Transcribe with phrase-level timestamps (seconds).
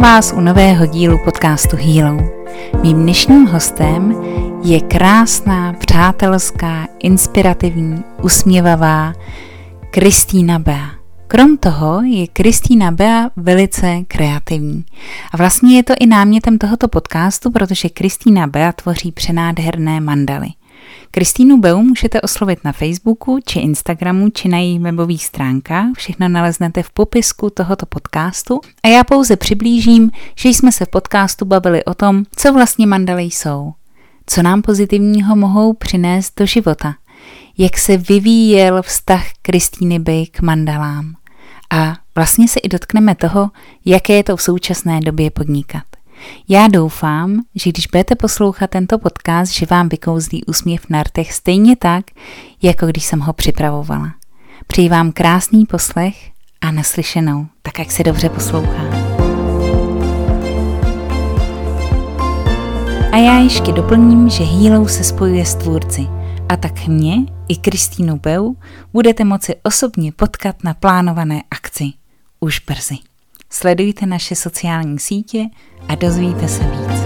[0.00, 2.22] Vás u nového dílu podcastu Healo.
[2.82, 4.14] Mým dnešním hostem
[4.64, 9.12] je krásná, přátelská, inspirativní, usměvavá
[9.90, 10.90] Kristýna Bea.
[11.26, 14.84] Krom toho je Kristýna Bea velice kreativní.
[15.32, 20.48] A vlastně je to i námětem tohoto podcastu, protože Kristýna Bea tvoří přenádherné mandaly.
[21.10, 25.86] Kristýnu Beu můžete oslovit na Facebooku či Instagramu či na jejich webových stránkách.
[25.96, 28.60] Všechno naleznete v popisku tohoto podcastu.
[28.82, 33.22] A já pouze přiblížím, že jsme se v podcastu bavili o tom, co vlastně mandaly
[33.22, 33.72] jsou.
[34.26, 36.94] Co nám pozitivního mohou přinést do života.
[37.58, 41.14] Jak se vyvíjel vztah Kristýny Bey k mandalám.
[41.70, 43.50] A vlastně se i dotkneme toho,
[43.84, 45.87] jaké je to v současné době podnikat.
[46.48, 51.76] Já doufám, že když budete poslouchat tento podcast, že vám vykouzlí úsměv na rtech stejně
[51.76, 52.04] tak,
[52.62, 54.14] jako když jsem ho připravovala.
[54.66, 59.08] Přeji vám krásný poslech a naslyšenou, tak jak se dobře poslouchá.
[63.12, 66.06] A já ještě doplním, že Hýlou se spojuje s tvůrci
[66.48, 67.14] a tak mě
[67.48, 68.56] i Kristýnu Beu
[68.92, 71.92] budete moci osobně potkat na plánované akci
[72.40, 72.96] už brzy.
[73.50, 75.44] Sledujte naše sociální sítě
[75.88, 77.00] a dozvíte se víc.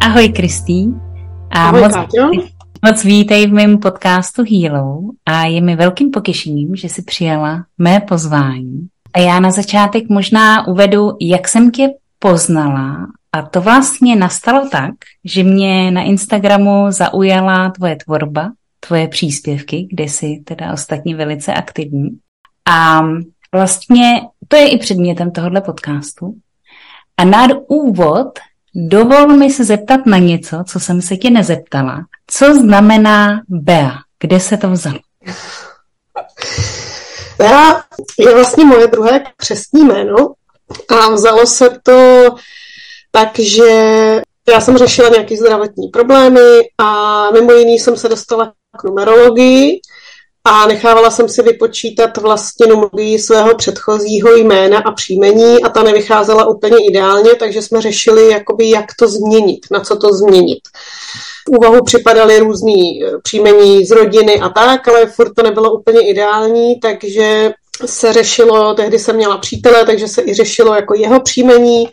[0.00, 0.86] Ahoj Kristý.
[1.50, 1.92] A Ahoj, moc,
[2.84, 8.00] moc vítej v mém podcastu Healo a je mi velkým pokyšením, že jsi přijala mé
[8.00, 8.88] pozvání.
[9.14, 14.94] A já na začátek možná uvedu, jak jsem tě poznala a to vlastně nastalo tak,
[15.24, 18.50] že mě na Instagramu zaujala tvoje tvorba,
[18.86, 22.08] tvoje příspěvky, kde jsi teda ostatně velice aktivní.
[22.70, 23.02] A
[23.52, 26.34] vlastně to je i předmětem tohohle podcastu.
[27.16, 28.38] A na úvod
[28.74, 32.00] dovol mi se zeptat na něco, co jsem se tě nezeptala.
[32.26, 33.98] Co znamená Bea?
[34.20, 34.98] Kde se to vzalo?
[37.38, 37.82] Bea
[38.18, 40.34] je vlastně moje druhé křestní jméno
[40.90, 42.28] a vzalo se to
[43.10, 43.70] tak, že
[44.48, 46.40] já jsem řešila nějaké zdravotní problémy
[46.78, 49.80] a mimo jiný jsem se dostala k numerologii
[50.46, 56.46] a nechávala jsem si vypočítat vlastně numerologii svého předchozího jména a příjmení a ta nevycházela
[56.46, 60.60] úplně ideálně, takže jsme řešili, jakoby, jak to změnit, na co to změnit.
[61.48, 66.08] V úvahu připadaly různý eh, příjmení z rodiny a tak, ale furt to nebylo úplně
[66.08, 67.52] ideální, takže
[67.86, 71.88] se řešilo, tehdy jsem měla přítele, takže se i řešilo jako jeho příjmení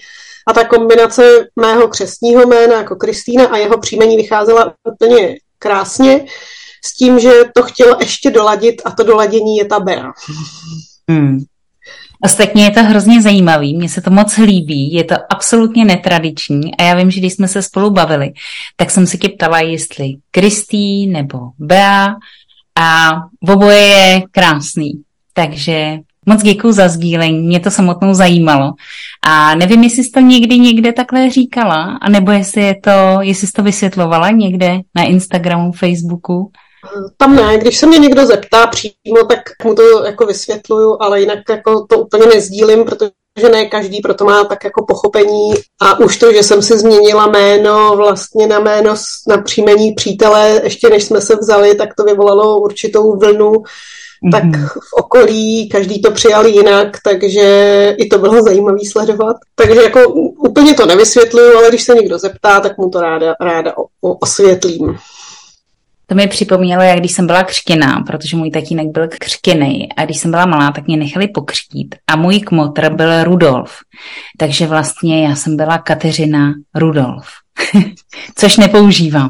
[0.47, 6.25] a ta kombinace mého křestního jména jako Kristýna a jeho příjmení vycházela úplně krásně
[6.85, 10.11] s tím, že to chtělo ještě doladit a to doladění je ta Bea.
[11.09, 11.39] Hmm.
[12.23, 16.83] Ostatně je to hrozně zajímavý, mně se to moc líbí, je to absolutně netradiční a
[16.83, 18.33] já vím, že když jsme se spolu bavili,
[18.75, 22.15] tak jsem se tě ptala, jestli Kristý nebo Bea
[22.79, 23.11] a
[23.49, 24.91] oboje je krásný.
[25.33, 28.71] Takže moc děkuji za sdílení, mě to samotnou zajímalo.
[29.25, 33.53] A nevím, jestli jsi to někdy někde takhle říkala, anebo jestli, je to, jestli jsi
[33.53, 36.51] to vysvětlovala někde na Instagramu, Facebooku.
[37.17, 41.39] Tam ne, když se mě někdo zeptá přímo, tak mu to jako vysvětluju, ale jinak
[41.49, 46.17] jako to úplně nezdílím, protože že ne každý proto má tak jako pochopení a už
[46.17, 48.95] to, že jsem si změnila jméno vlastně na jméno
[49.27, 53.53] na příjmení přítele, ještě než jsme se vzali, tak to vyvolalo určitou vlnu
[54.31, 54.67] tak mhm.
[54.67, 57.41] v okolí každý to přijal jinak, takže
[57.97, 59.35] i to bylo zajímavé sledovat.
[59.55, 60.09] Takže jako
[60.47, 64.97] úplně to nevysvětluju, ale když se někdo zeptá, tak mu to ráda, ráda osvětlím.
[66.11, 70.17] To mi připomnělo, jak když jsem byla křtěná, protože můj tatínek byl křtěný a když
[70.17, 73.77] jsem byla malá, tak mě nechali pokřtít a můj kmotr byl Rudolf.
[74.37, 77.27] Takže vlastně já jsem byla Kateřina Rudolf,
[78.35, 79.29] což nepoužívám.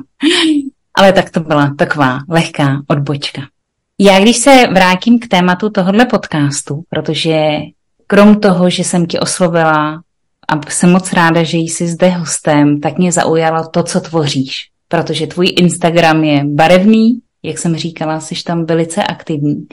[0.95, 3.41] Ale tak to byla taková lehká odbočka.
[3.99, 7.37] Já když se vrátím k tématu tohohle podcastu, protože
[8.07, 10.01] krom toho, že jsem ti oslovila
[10.49, 15.27] a jsem moc ráda, že jsi zde hostem, tak mě zaujalo to, co tvoříš protože
[15.27, 19.67] tvůj Instagram je barevný, jak jsem říkala, jsi tam velice aktivní.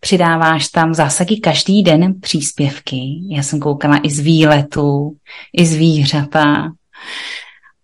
[0.00, 3.00] Přidáváš tam v zásadě každý den příspěvky.
[3.30, 5.16] Já jsem koukala i z výletů,
[5.52, 6.72] i zvířata.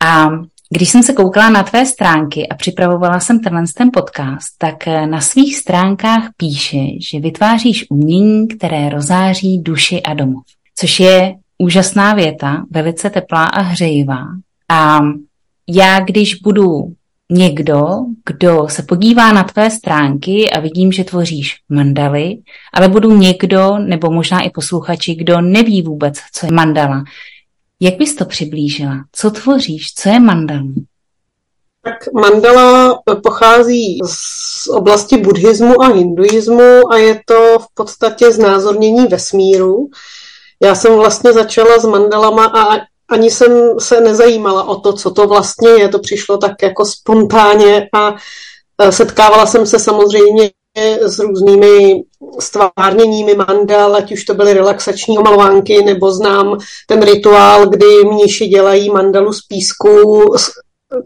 [0.05, 0.29] A
[0.71, 5.21] když jsem se koukala na tvé stránky a připravovala jsem tenhle ten podcast, tak na
[5.21, 10.43] svých stránkách píše, že vytváříš umění, které rozáří duši a domov.
[10.79, 14.25] Což je úžasná věta, velice teplá a hřejivá.
[14.69, 15.01] A
[15.75, 16.93] já když budu
[17.31, 17.87] někdo,
[18.27, 22.39] kdo se podívá na tvé stránky a vidím, že tvoříš mandaly,
[22.75, 27.05] ale budu někdo, nebo možná i posluchači, kdo neví vůbec, co je mandala.
[27.81, 28.95] Jak bys to přiblížila?
[29.13, 29.95] Co tvoříš?
[29.95, 30.73] Co je mandala?
[31.85, 39.89] Tak mandala pochází z oblasti buddhismu a hinduismu a je to v podstatě znázornění vesmíru.
[40.63, 45.27] Já jsem vlastně začala s mandalama a ani jsem se nezajímala o to, co to
[45.27, 45.89] vlastně je.
[45.89, 48.15] To přišlo tak jako spontánně a
[48.83, 50.51] e, setkávala jsem se samozřejmě
[51.01, 52.03] s různými
[52.39, 58.91] stvárněními mandal, ať už to byly relaxační omalovánky, nebo znám ten rituál, kdy mniši dělají
[58.91, 60.25] mandalu z písku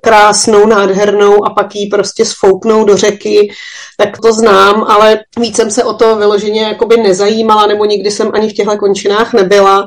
[0.01, 3.53] krásnou, nádhernou a pak ji prostě sfouknou do řeky,
[3.99, 8.31] tak to znám, ale víc jsem se o to vyloženě jakoby nezajímala, nebo nikdy jsem
[8.35, 9.85] ani v těchto končinách nebyla.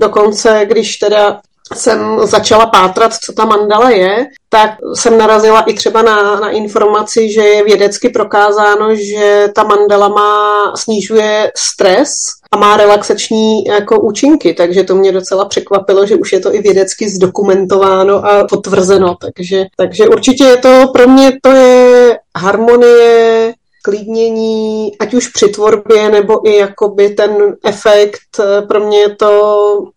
[0.00, 1.40] Dokonce, když teda
[1.74, 7.32] jsem začala pátrat, co ta mandala je, tak jsem narazila i třeba na, na informaci,
[7.32, 12.10] že je vědecky prokázáno, že ta mandala má, snižuje stres
[12.52, 16.60] a má relaxační jako účinky, takže to mě docela překvapilo, že už je to i
[16.60, 24.92] vědecky zdokumentováno a potvrzeno, takže, takže určitě je to, pro mě to je harmonie, klidnění,
[24.98, 28.20] ať už při tvorbě, nebo i jakoby ten efekt,
[28.68, 29.90] pro mě je to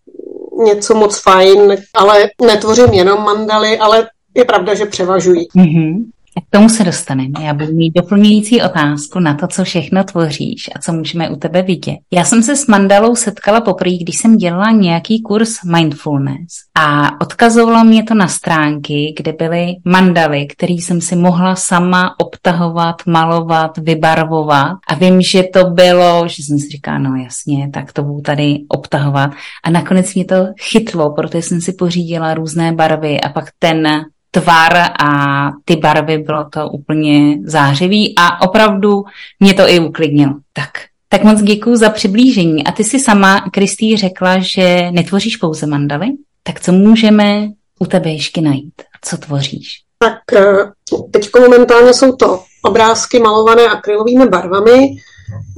[0.58, 5.48] něco moc fajn, ale netvořím jenom mandaly, ale je pravda, že převažují.
[5.58, 6.04] Mm-hmm.
[6.42, 7.34] K tomu se dostaneme.
[7.42, 11.62] Já budu mít doplňující otázku na to, co všechno tvoříš a co můžeme u tebe
[11.62, 11.98] vidět.
[12.14, 17.84] Já jsem se s mandalou setkala poprvé, když jsem dělala nějaký kurz mindfulness a odkazovalo
[17.84, 24.78] mě to na stránky, kde byly mandaly, které jsem si mohla sama obtahovat, malovat, vybarvovat
[24.88, 28.60] a vím, že to bylo, že jsem si říkala, no jasně, tak to budu tady
[28.70, 29.32] obtahovat
[29.64, 33.88] a nakonec mě to chytlo, protože jsem si pořídila různé barvy a pak ten
[34.34, 39.04] tvar a ty barvy, bylo to úplně zářivý a opravdu
[39.40, 40.34] mě to i uklidnilo.
[40.54, 40.70] Tak,
[41.10, 42.68] tak moc děkuji za přiblížení.
[42.68, 46.08] A ty si sama, Kristý, řekla, že netvoříš pouze mandaly,
[46.44, 47.48] tak co můžeme
[47.80, 48.82] u tebe ještě najít?
[49.02, 49.82] Co tvoříš?
[50.00, 50.72] Tak eh,
[51.12, 54.96] teď momentálně jsou to obrázky malované akrylovými barvami,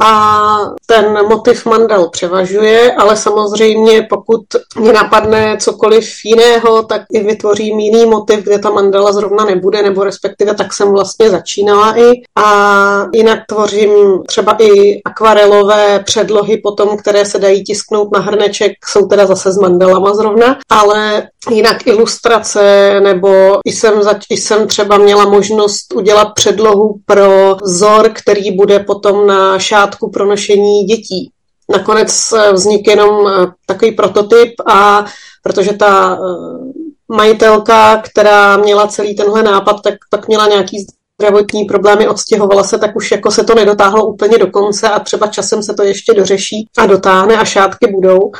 [0.02, 4.42] a ten motiv mandal převažuje, ale samozřejmě pokud
[4.80, 10.04] mě napadne cokoliv jiného, tak i vytvořím jiný motiv, kde ta mandala zrovna nebude, nebo
[10.04, 12.12] respektive tak jsem vlastně začínala i.
[12.36, 19.06] A jinak tvořím třeba i akvarelové předlohy potom, které se dají tisknout na hrneček, jsou
[19.06, 25.94] teda zase s mandalama zrovna, ale jinak ilustrace, nebo jsem, zač- jsem třeba měla možnost
[25.94, 31.31] udělat předlohu pro vzor, který bude potom na šátku pro nošení dětí.
[31.69, 35.06] Nakonec vznikl jenom eh, takový prototyp a
[35.44, 40.86] protože ta eh, majitelka, která měla celý tenhle nápad, tak, tak měla nějaký
[41.22, 45.28] zdravotní problémy, odstěhovala se, tak už jako se to nedotáhlo úplně do konce a třeba
[45.28, 48.31] časem se to ještě dořeší a dotáhne a šátky budou.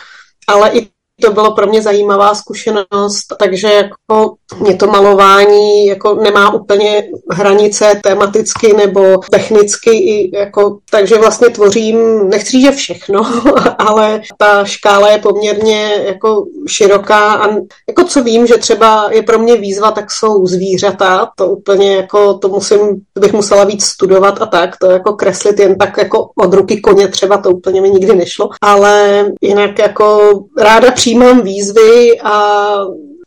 [0.48, 0.88] Ale i
[1.22, 8.00] to bylo pro mě zajímavá zkušenost, takže jako mě to malování jako nemá úplně hranice
[8.04, 13.22] tematicky nebo technicky, i jako, takže vlastně tvořím, nechci že všechno,
[13.78, 17.50] ale ta škála je poměrně jako široká a
[17.88, 22.34] jako co vím, že třeba je pro mě výzva, tak jsou zvířata, to úplně jako,
[22.34, 22.80] to musím,
[23.20, 27.08] bych musela víc studovat a tak, to jako kreslit jen tak jako od ruky koně
[27.08, 32.78] třeba, to úplně mi nikdy nešlo, ale jinak jako ráda přijímám výzvy a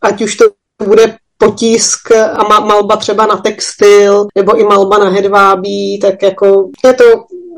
[0.01, 0.45] ať už to
[0.85, 6.93] bude potisk a malba třeba na textil nebo i malba na hedvábí, tak jako je
[6.93, 7.03] to,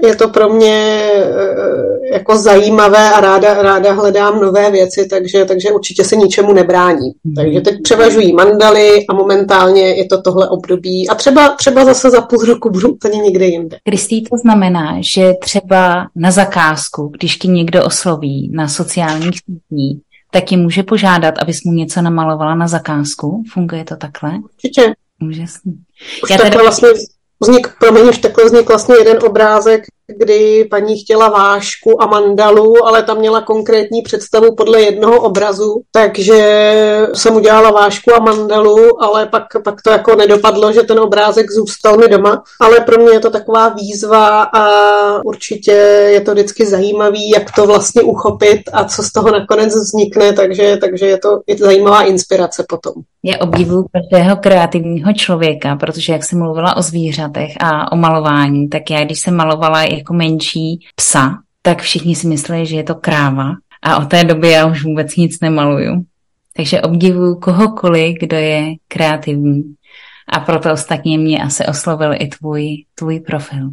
[0.03, 5.71] je to pro mě eh, jako zajímavé a ráda, ráda hledám nové věci, takže, takže
[5.71, 7.11] určitě se ničemu nebrání.
[7.23, 7.35] Mhm.
[7.35, 12.21] Takže teď převažují mandaly a momentálně je to tohle období a třeba, třeba zase za
[12.21, 13.77] půl roku budu úplně někde jinde.
[13.83, 20.01] Kristý, to znamená, že třeba na zakázku, když ti někdo osloví na sociálních sítích,
[20.31, 23.43] tak ji může požádat, abys mu něco namalovala na zakázku?
[23.53, 24.31] Funguje to takhle?
[24.53, 24.93] Určitě.
[25.29, 25.83] Úžasný.
[26.23, 26.57] Už Já tady...
[26.57, 26.89] vlastně
[27.39, 33.03] vznik, promiň, už takhle vznik vlastně jeden obrázek, kdy paní chtěla vášku a mandalu, ale
[33.03, 36.41] tam měla konkrétní představu podle jednoho obrazu, takže
[37.13, 41.97] jsem udělala vášku a mandalu, ale pak, pak to jako nedopadlo, že ten obrázek zůstal
[41.97, 44.63] mi doma, ale pro mě je to taková výzva a
[45.23, 45.71] určitě
[46.11, 50.77] je to vždycky zajímavý, jak to vlastně uchopit a co z toho nakonec vznikne, takže,
[50.81, 52.93] takže je to je zajímavá inspirace potom.
[53.23, 58.89] Já obdivuju každého kreativního člověka, protože jak jsem mluvila o zvířatech a o malování, tak
[58.91, 63.51] já když jsem malovala jako menší psa, tak všichni si mysleli, že je to kráva
[63.81, 66.05] a od té doby já už vůbec nic nemaluju.
[66.55, 69.63] Takže obdivuju kohokoliv, kdo je kreativní.
[70.33, 73.69] A proto ostatně mě asi oslovil i tvůj, tvůj profil.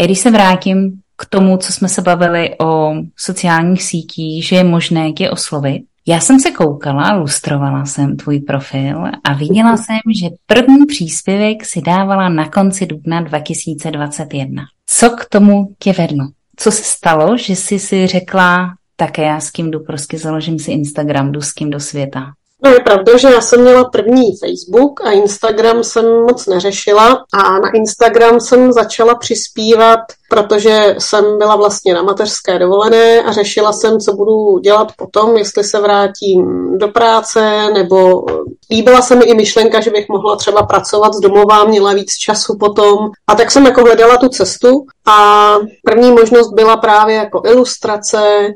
[0.00, 4.64] Já když se vrátím k tomu, co jsme se bavili o sociálních sítích, že je
[4.64, 10.28] možné tě oslovit, Já jsem se koukala, lustrovala jsem tvůj profil a viděla jsem, že
[10.46, 14.62] první příspěvek si dávala na konci dubna 2021.
[14.86, 16.28] Co k tomu tě vedlo?
[16.56, 20.70] Co se stalo, že jsi si řekla, tak já s kým jdu, prostě založím si
[20.70, 22.32] Instagram, jdu s kým do světa?
[22.64, 27.58] No je pravda, že já jsem měla první Facebook a Instagram jsem moc neřešila a
[27.58, 30.00] na Instagram jsem začala přispívat,
[30.30, 35.64] protože jsem byla vlastně na mateřské dovolené a řešila jsem, co budu dělat potom, jestli
[35.64, 38.24] se vrátím do práce, nebo
[38.70, 42.56] líbila se mi i myšlenka, že bych mohla třeba pracovat z domova, měla víc času
[42.60, 42.98] potom.
[43.26, 48.48] A tak jsem jako hledala tu cestu a první možnost byla právě jako ilustrace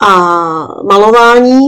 [0.00, 0.14] a
[0.90, 1.60] malování.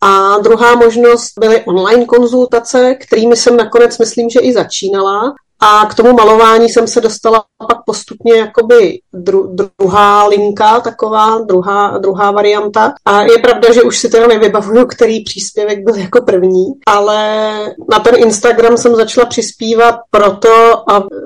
[0.00, 5.34] A druhá možnost byly online konzultace, kterými jsem nakonec myslím, že i začínala.
[5.60, 11.98] A k tomu malování jsem se dostala pak postupně jakoby dru, druhá linka, taková druhá,
[11.98, 12.92] druhá varianta.
[13.04, 17.50] A je pravda, že už si teda nevybavuju, který příspěvek byl jako první, ale
[17.90, 20.74] na ten Instagram jsem začala přispívat proto,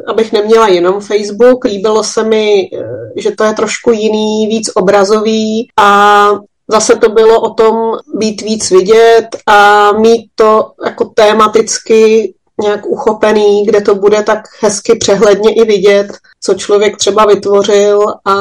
[0.08, 1.64] abych neměla jenom Facebook.
[1.64, 2.70] Líbilo se mi,
[3.16, 6.30] že to je trošku jiný, víc obrazový a
[6.70, 7.74] Zase to bylo o tom
[8.14, 14.94] být víc vidět a mít to jako tematicky nějak uchopený, kde to bude tak hezky
[14.98, 16.06] přehledně i vidět,
[16.40, 18.34] co člověk třeba vytvořil a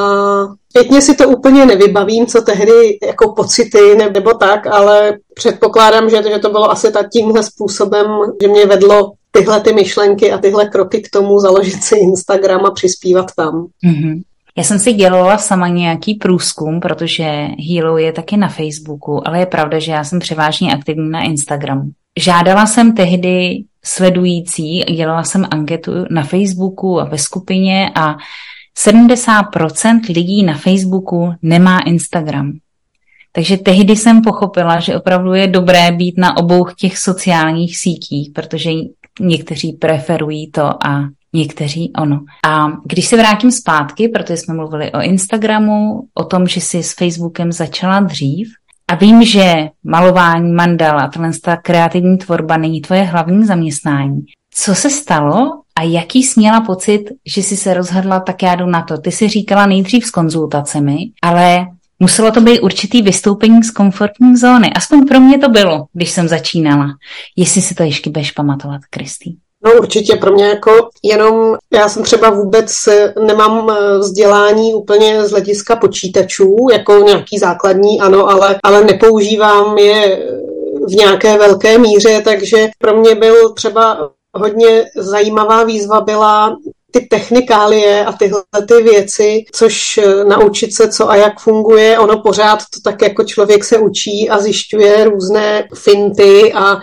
[0.72, 6.38] Pěkně si to úplně nevybavím, co tehdy jako pocity nebo tak, ale předpokládám, že, že
[6.38, 8.06] to bylo asi tak tímhle způsobem,
[8.42, 12.70] že mě vedlo tyhle ty myšlenky a tyhle kroky k tomu založit si Instagram a
[12.70, 13.66] přispívat tam.
[13.86, 14.22] Mm-hmm.
[14.56, 19.46] Já jsem si dělala sama nějaký průzkum, protože Hilo je taky na Facebooku, ale je
[19.46, 21.90] pravda, že já jsem převážně aktivní na Instagramu.
[22.18, 28.16] Žádala jsem tehdy sledující, dělala jsem anketu na Facebooku a ve skupině a
[28.86, 32.52] 70% lidí na Facebooku nemá Instagram.
[33.32, 38.70] Takže tehdy jsem pochopila, že opravdu je dobré být na obou těch sociálních sítích, protože
[39.20, 42.20] někteří preferují to a někteří ono.
[42.46, 46.94] A když se vrátím zpátky, protože jsme mluvili o Instagramu, o tom, že jsi s
[46.94, 48.48] Facebookem začala dřív,
[48.90, 54.20] a vím, že malování, mandala, tahle ta kreativní tvorba není tvoje hlavní zaměstnání.
[54.54, 58.66] Co se stalo a jaký jsi měla pocit, že jsi se rozhodla, tak já jdu
[58.66, 58.98] na to?
[58.98, 61.66] Ty jsi říkala nejdřív s konzultacemi, ale
[62.00, 64.72] muselo to být určitý vystoupení z komfortní zóny.
[64.72, 66.86] Aspoň pro mě to bylo, když jsem začínala.
[67.36, 69.36] Jestli si to ještě budeš pamatovat, Kristý.
[69.64, 72.72] No určitě pro mě jako jenom, já jsem třeba vůbec
[73.26, 80.26] nemám eh, vzdělání úplně z hlediska počítačů, jako nějaký základní, ano, ale, ale nepoužívám je
[80.86, 86.56] v nějaké velké míře, takže pro mě byl třeba hodně zajímavá výzva byla
[86.90, 92.22] ty technikálie a tyhle ty věci, což eh, naučit se, co a jak funguje, ono
[92.22, 96.80] pořád to tak jako člověk se učí a zjišťuje různé finty a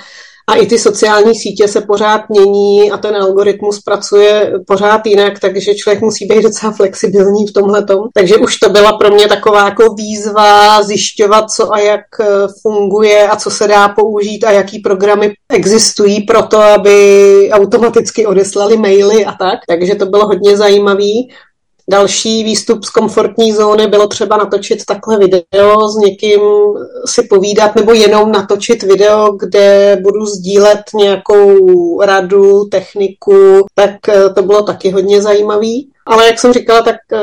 [0.50, 5.75] a i ty sociální sítě se pořád mění a ten algoritmus pracuje pořád jinak, takže
[5.75, 7.86] člověk musí být docela flexibilní v tomhle.
[8.13, 12.25] Takže už to byla pro mě taková jako výzva zjišťovat, co a jak eh,
[12.62, 18.77] funguje a co se dá použít a jaký programy existují pro to, aby automaticky odeslali
[18.77, 19.60] maily a tak.
[19.68, 21.30] Takže to bylo hodně zajímavý.
[21.89, 26.41] Další výstup z komfortní zóny bylo třeba natočit takhle video, s někým
[27.06, 34.44] si povídat, nebo jenom natočit video, kde budu sdílet nějakou radu, techniku, tak eh, to
[34.44, 35.89] bylo taky hodně zajímavý.
[36.06, 37.20] Ale jak jsem říkala, tak eh,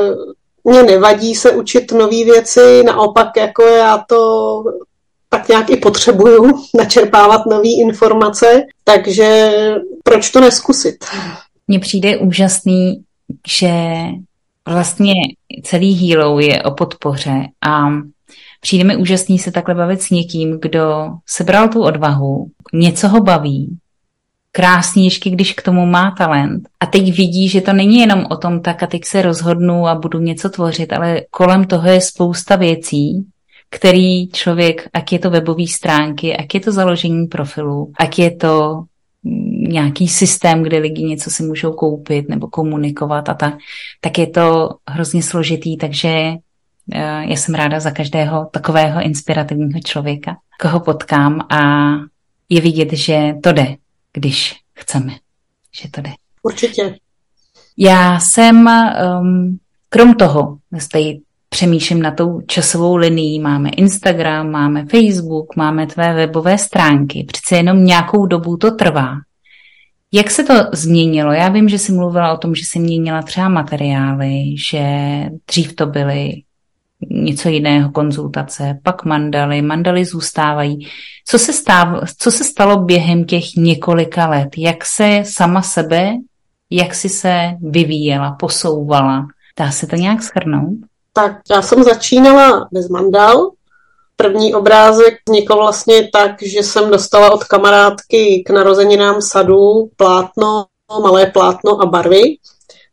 [0.64, 4.62] mě nevadí se učit nové věci, naopak jako já to
[5.28, 9.52] tak nějak i potřebuju načerpávat nové informace, takže
[10.02, 11.04] proč to neskusit?
[11.68, 13.02] Mně přijde úžasný,
[13.49, 13.71] že
[14.68, 15.12] vlastně
[15.62, 17.88] celý Hilo je o podpoře a
[18.61, 23.78] přijde mi úžasný se takhle bavit s někým, kdo sebral tu odvahu, něco ho baví,
[24.52, 26.68] krásný ještě, když k tomu má talent.
[26.80, 29.94] A teď vidí, že to není jenom o tom, tak a teď se rozhodnu a
[29.94, 33.26] budu něco tvořit, ale kolem toho je spousta věcí,
[33.71, 38.85] který člověk, ať je to webové stránky, ať je to založení profilu, ať je to
[39.68, 43.54] nějaký systém, kde lidi něco si můžou koupit nebo komunikovat a tak,
[44.00, 46.38] tak je to hrozně složitý, takže eh,
[47.28, 51.61] já jsem ráda za každého takového inspirativního člověka, koho potkám a
[52.49, 53.76] je vidět, že to jde,
[54.12, 55.12] když chceme,
[55.83, 56.11] že to jde.
[56.42, 56.97] Určitě.
[57.78, 58.71] Já jsem,
[59.21, 60.59] um, krom toho,
[60.92, 67.56] tady přemýšlím na tou časovou linii, máme Instagram, máme Facebook, máme tvé webové stránky, přece
[67.56, 69.14] jenom nějakou dobu to trvá.
[70.14, 71.33] Jak se to změnilo?
[71.33, 74.85] Já vím, že jsi mluvila o tom, že jsi měnila třeba materiály, že
[75.47, 76.42] dřív to byly
[77.11, 80.88] něco jiného, konzultace, pak mandaly, mandaly zůstávají.
[81.26, 84.49] Co se, stáv, co se stalo během těch několika let?
[84.56, 86.12] Jak se sama sebe,
[86.71, 89.26] jak si se vyvíjela, posouvala?
[89.59, 90.78] Dá se to nějak schrnout?
[91.12, 93.50] Tak já jsem začínala bez mandal.
[94.16, 100.66] První obrázek vznikl vlastně tak, že jsem dostala od kamarádky k narozeninám sadu plátno,
[101.02, 102.23] malé plátno a barvy.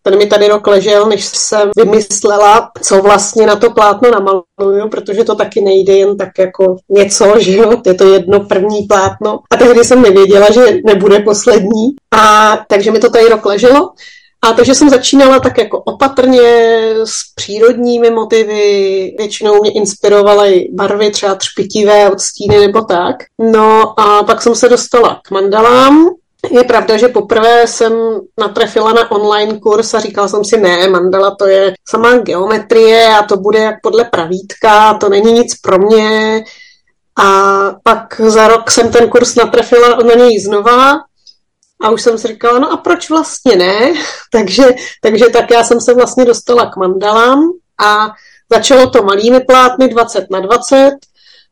[0.04, 5.24] Ten mi tady rok ležel, než jsem vymyslela, co vlastně na to plátno namaluju, protože
[5.24, 9.40] to taky nejde jen tak jako něco, že jo, je to jedno první plátno.
[9.52, 11.90] A tehdy jsem nevěděla, že nebude poslední.
[12.16, 13.94] A takže mi to tady rok leželo.
[14.44, 16.42] A takže jsem začínala tak jako opatrně
[17.04, 23.16] s přírodními motivy, většinou mě inspirovaly barvy třeba třpitivé odstíny nebo tak.
[23.40, 26.10] No a pak jsem se dostala k mandalám,
[26.50, 27.94] je pravda, že poprvé jsem
[28.40, 33.24] natrefila na online kurz a říkala jsem si, ne, mandala to je samá geometrie a
[33.24, 36.44] to bude jak podle pravítka, to není nic pro mě.
[37.24, 41.00] A pak za rok jsem ten kurz natrefila na něj znova
[41.82, 43.94] a už jsem si říkala, no a proč vlastně ne?
[44.32, 44.64] takže,
[45.02, 47.52] takže tak já jsem se vlastně dostala k mandalám
[47.84, 48.12] a
[48.52, 50.92] začalo to malými plátny 20 na 20,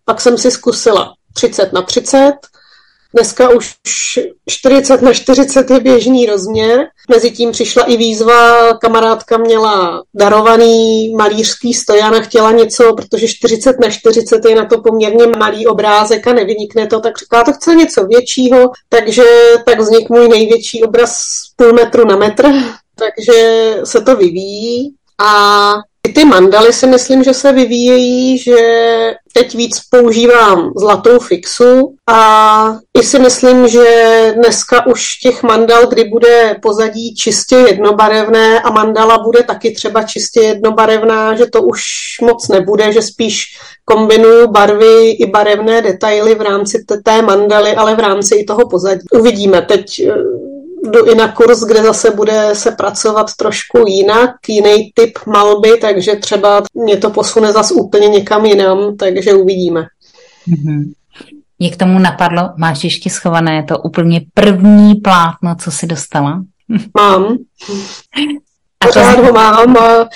[0.06, 2.32] pak jsem si zkusila 30 na 30,
[3.14, 3.76] Dneska už
[4.50, 6.88] 40 na 40 je běžný rozměr.
[7.10, 13.90] Mezitím přišla i výzva, kamarádka měla darovaný malířský stojan a chtěla něco, protože 40 na
[13.90, 18.06] 40 je na to poměrně malý obrázek a nevynikne to, tak říká, to chce něco
[18.06, 19.24] většího, takže
[19.66, 21.24] tak vznik můj největší obraz
[21.56, 22.46] půl metru na metr,
[22.96, 24.96] takže se to vyvíjí.
[25.22, 25.74] A
[26.08, 28.56] i ty mandaly si myslím, že se vyvíjejí, že
[29.34, 33.84] teď víc používám zlatou fixu a i si myslím, že
[34.36, 40.42] dneska už těch mandal, kdy bude pozadí čistě jednobarevné a mandala bude taky třeba čistě
[40.42, 41.82] jednobarevná, že to už
[42.22, 43.46] moc nebude, že spíš
[43.86, 49.02] kombinuju barvy i barevné detaily v rámci té mandaly, ale v rámci i toho pozadí.
[49.14, 49.62] Uvidíme.
[49.62, 50.14] Teď eh,
[50.84, 56.16] jdu i na kurz, kde zase bude se pracovat trošku jinak, jiný typ malby, takže
[56.16, 59.86] třeba mě to posune zase úplně někam jinam, takže uvidíme.
[60.48, 60.94] Mm-hmm.
[61.60, 66.44] Mě k tomu napadlo, máš ještě schované to úplně první plátno, co jsi dostala?
[66.98, 67.38] Mám.
[68.80, 70.08] A to Pořád ho mám a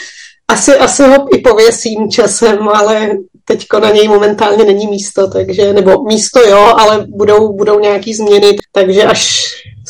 [0.48, 3.10] asi, asi ho i pověsím časem, ale
[3.46, 8.58] teďko na něj momentálně není místo, takže, nebo místo jo, ale budou, budou nějaký změny,
[8.72, 9.44] takže až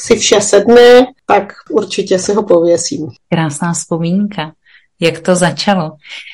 [0.04, 3.08] si vše sedne, tak určitě si ho pověsím.
[3.30, 4.52] Krásná vzpomínka.
[5.00, 5.92] Jak to začalo?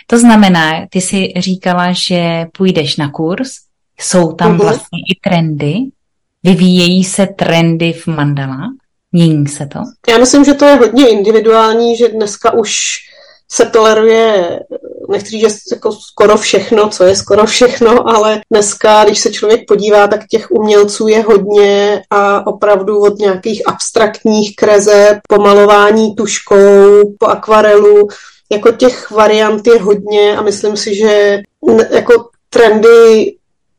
[0.08, 3.52] To znamená, ty jsi říkala, že půjdeš na kurz,
[4.00, 4.62] jsou tam uh-huh.
[4.62, 5.76] vlastně i trendy,
[6.44, 8.72] vyvíjejí se trendy v mandalách,
[9.12, 9.80] mění se to?
[10.10, 12.98] Já myslím, že to je hodně individuální, že dneska už
[13.52, 14.60] se toleruje,
[15.10, 19.62] nechci říct, že jako skoro všechno, co je skoro všechno, ale dneska, když se člověk
[19.68, 27.26] podívá, tak těch umělců je hodně a opravdu od nějakých abstraktních krezeb, pomalování tuškou, po
[27.26, 28.08] akvarelu,
[28.52, 31.40] jako těch variant je hodně a myslím si, že
[31.92, 33.36] jako trendy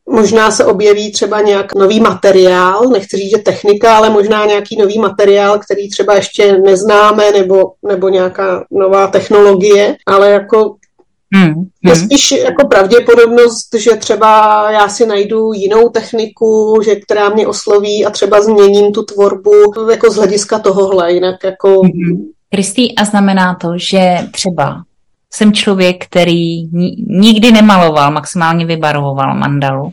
[0.09, 4.99] Možná se objeví třeba nějak nový materiál, nechci říct, že technika, ale možná nějaký nový
[4.99, 10.75] materiál, který třeba ještě neznáme, nebo, nebo nějaká nová technologie, ale jako
[11.33, 12.05] Hmm, je hmm.
[12.05, 18.09] spíš jako pravděpodobnost, že třeba já si najdu jinou techniku, že která mě osloví a
[18.09, 19.51] třeba změním tu tvorbu
[19.91, 21.81] jako z hlediska tohohle, jinak jako...
[21.81, 22.31] Hmm.
[22.49, 24.83] Kristý, a znamená to, že třeba
[25.33, 26.63] jsem člověk, který
[27.07, 29.91] nikdy nemaloval, maximálně vybarvoval mandalu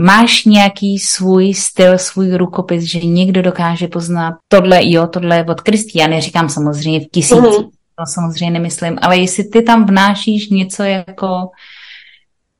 [0.00, 5.60] Máš nějaký svůj styl, svůj rukopis, že někdo dokáže poznat tohle, jo, tohle je od
[5.60, 5.98] Kristý.
[5.98, 7.68] Já neříkám samozřejmě v tisíci, mm.
[7.98, 11.50] To samozřejmě nemyslím, ale jestli ty tam vnášíš něco jako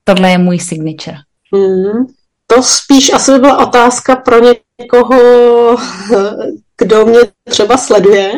[0.05, 1.17] tohle je můj signature.
[1.55, 2.07] Mm.
[2.47, 4.37] To spíš asi by byla otázka pro
[4.81, 5.17] někoho,
[6.77, 8.33] kdo mě třeba sleduje,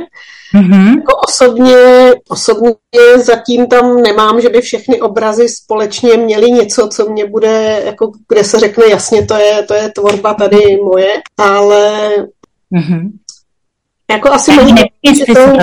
[0.54, 0.96] Mm-hmm.
[0.96, 7.26] Jako osobně, osobně zatím tam nemám, že by všechny obrazy společně měly něco, co mě
[7.26, 12.10] bude, jako kde se řekne jasně, to je, to je tvorba tady moje, ale
[12.72, 13.10] mm-hmm.
[14.10, 15.58] jako asi není určitou,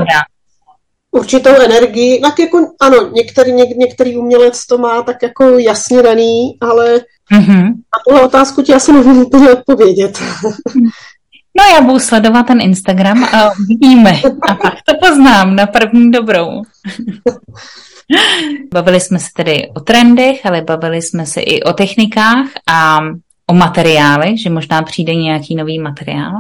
[1.12, 6.58] určitou energii, tak jako ano, některý, něk, některý umělec to má tak jako jasně daný,
[6.62, 7.02] ale
[7.34, 7.64] mm-hmm.
[7.66, 10.20] na tuhle otázku ti asi nevím úplně odpovědět.
[11.60, 14.22] No já budu sledovat ten Instagram a vidíme.
[14.50, 16.62] A pak to poznám na první dobrou.
[18.74, 23.00] bavili jsme se tedy o trendech, ale bavili jsme se i o technikách a
[23.48, 26.34] o materiály, že možná přijde nějaký nový materiál.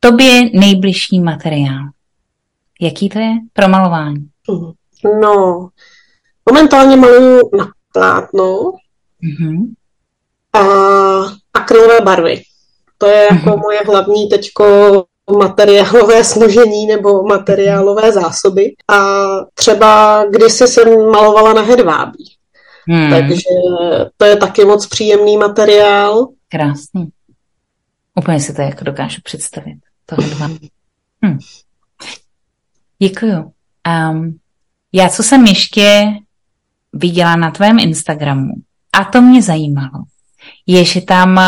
[0.00, 1.82] Tobě nejbližší materiál.
[2.80, 4.28] Jaký to je pro malování?
[5.20, 5.68] No,
[6.50, 8.72] Momentálně maluju na plátno
[9.24, 9.66] mm-hmm.
[10.52, 10.60] a
[11.54, 12.42] akrylové barvy.
[12.98, 13.60] To je jako mm-hmm.
[13.60, 15.04] moje hlavní teďko
[15.38, 18.74] materiálové složení nebo materiálové zásoby.
[18.88, 22.36] A třeba kdysi jsem malovala na hedvábí.
[22.88, 23.10] Hmm.
[23.10, 23.50] Takže
[24.16, 26.28] to je taky moc příjemný materiál.
[26.48, 27.08] Krásný.
[28.14, 29.78] Úplně si to jako dokážu představit.
[30.06, 30.70] To hedvábí.
[31.22, 31.38] Hmm.
[32.98, 33.52] Děkuju.
[34.10, 34.38] Um,
[34.92, 36.04] já, co jsem ještě
[36.92, 38.52] viděla na tvém Instagramu,
[38.92, 40.04] a to mě zajímalo,
[40.66, 41.40] je, že tam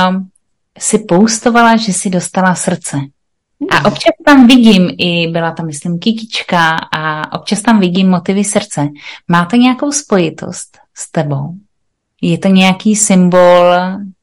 [0.79, 2.97] si poustovala, že si dostala srdce.
[3.71, 8.89] A občas tam vidím, i byla tam, myslím, kikička a občas tam vidím motivy srdce.
[9.29, 11.55] Má to nějakou spojitost s tebou?
[12.23, 13.75] Je to nějaký symbol,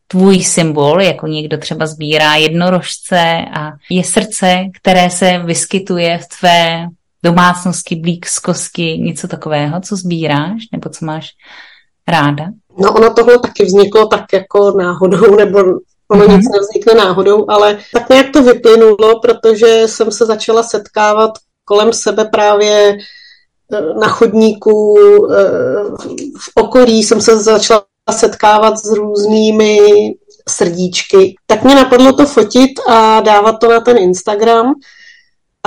[0.08, 6.88] tvůj symbol, jako někdo třeba sbírá jednorožce a je srdce, které se vyskytuje v tvé
[7.26, 11.30] domácnosti, blík z kosky, něco takového, co sbíráš nebo co máš
[12.08, 12.46] ráda?
[12.78, 15.60] No ono tohle taky vzniklo tak jako náhodou, nebo
[16.08, 16.38] ono mm-hmm.
[16.38, 21.32] nic nevznikne náhodou, ale tak nějak to vyplynulo, protože jsem se začala setkávat
[21.66, 22.98] kolem sebe právě
[23.74, 24.98] eh, na chodníku,
[25.32, 25.44] eh,
[26.40, 29.80] v okolí jsem se začala setkávat s různými
[30.50, 31.36] srdíčky.
[31.46, 34.74] Tak mě napadlo to fotit a dávat to na ten Instagram.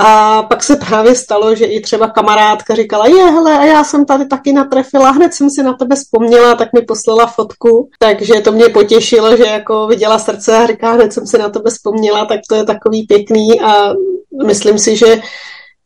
[0.01, 4.05] A pak se právě stalo, že i třeba kamarádka říkala, je, hele, a já jsem
[4.05, 8.51] tady taky natrefila, hned jsem si na tebe vzpomněla, tak mi poslala fotku, takže to
[8.51, 12.39] mě potěšilo, že jako viděla srdce a říká, hned jsem si na tebe vzpomněla, tak
[12.49, 13.93] to je takový pěkný a
[14.45, 15.21] myslím si, že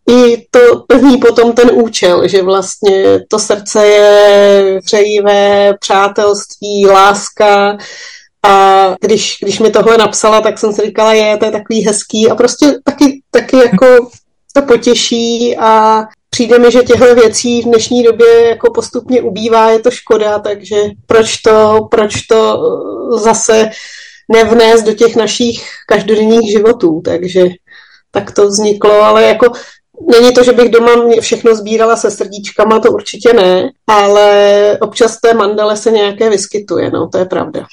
[0.09, 7.77] i to plní potom ten účel, že vlastně to srdce je hřejivé, přátelství, láska,
[8.45, 12.29] a když, když mi tohle napsala, tak jsem si říkala, je, to je takový hezký.
[12.29, 14.09] A prostě taky, taky jako
[14.53, 19.79] to potěší a přijde mi, že těchto věcí v dnešní době jako postupně ubývá, je
[19.79, 22.61] to škoda, takže proč to, proč to
[23.17, 23.69] zase
[24.31, 27.41] nevnést do těch našich každodenních životů, takže
[28.11, 29.51] tak to vzniklo, ale jako
[30.11, 30.91] Není to, že bych doma
[31.21, 37.09] všechno sbírala se srdíčkama, to určitě ne, ale občas té mandale se nějaké vyskytuje, no,
[37.09, 37.65] to je pravda.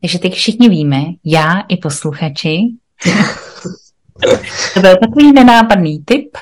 [0.00, 2.58] Takže teď všichni víme, já i posluchači,
[4.74, 6.36] to byl takový nenápadný tip.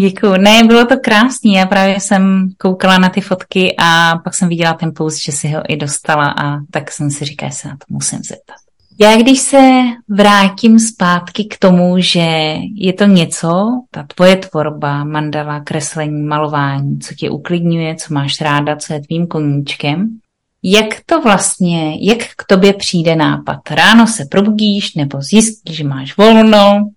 [0.00, 0.36] Děkuju.
[0.36, 1.54] Ne, bylo to krásný.
[1.54, 5.48] Já právě jsem koukala na ty fotky a pak jsem viděla ten post, že si
[5.48, 8.56] ho i dostala a tak jsem si říkala, že se na to musím zeptat.
[9.00, 15.60] Já když se vrátím zpátky k tomu, že je to něco, ta tvoje tvorba, mandala,
[15.60, 20.18] kreslení, malování, co tě uklidňuje, co máš ráda, co je tvým koníčkem,
[20.62, 23.70] jak to vlastně, jak k tobě přijde nápad?
[23.70, 26.90] Ráno se probudíš nebo zjistíš, že máš volno,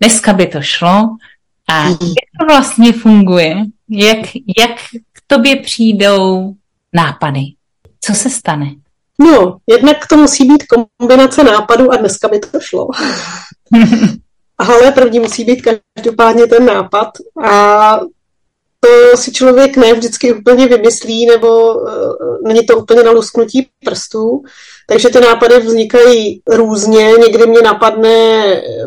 [0.00, 1.08] dneska by to šlo
[1.68, 1.98] a mhm.
[2.00, 3.64] jak to vlastně funguje?
[3.90, 4.18] Jak,
[4.58, 4.76] jak
[5.12, 6.54] k tobě přijdou
[6.92, 7.42] nápady?
[8.00, 8.66] Co se stane?
[9.18, 10.64] No, jednak to musí být
[10.98, 12.88] kombinace nápadů a dneska by to šlo.
[14.58, 15.62] Ale první musí být
[15.96, 17.08] každopádně ten nápad
[17.44, 18.00] a
[18.86, 21.86] to si člověk ne vždycky úplně vymyslí, nebo uh,
[22.44, 24.42] není to úplně na lusknutí prstů.
[24.88, 27.12] Takže ty nápady vznikají různě.
[27.12, 28.44] Někdy mě napadne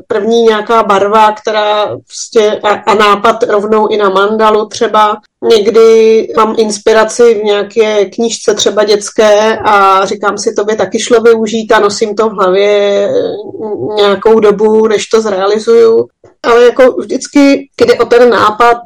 [0.08, 5.18] první nějaká barva, která prostě a, a nápad rovnou i na mandalu třeba.
[5.44, 11.22] Někdy mám inspiraci v nějaké knížce třeba dětské a říkám si, to by taky šlo
[11.22, 13.10] využít a nosím to v hlavě
[13.96, 16.08] nějakou dobu, než to zrealizuju.
[16.44, 18.78] Ale jako vždycky jde o ten nápad,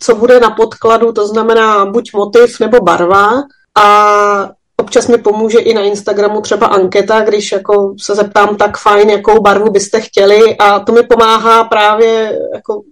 [0.00, 3.42] co bude na podkladu, to znamená buď motiv nebo barva.
[3.84, 9.10] A Občas mi pomůže i na Instagramu třeba anketa, když jako se zeptám tak fajn,
[9.10, 12.82] jakou barvu byste chtěli a to mi pomáhá právě jako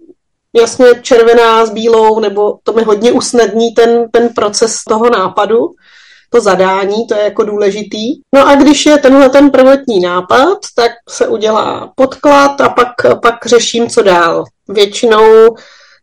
[0.61, 5.71] jasně červená s bílou, nebo to mi hodně usnadní ten, ten proces toho nápadu,
[6.31, 8.21] to zadání, to je jako důležitý.
[8.35, 12.89] No a když je tenhle ten prvotní nápad, tak se udělá podklad a pak,
[13.23, 14.45] pak řeším, co dál.
[14.69, 15.55] Většinou